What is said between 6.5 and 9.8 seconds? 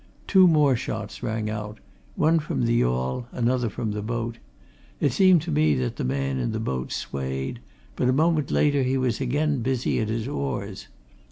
the boat swayed but a moment later he was again